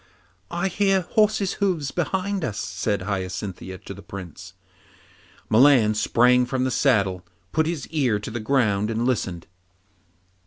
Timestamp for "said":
2.59-3.03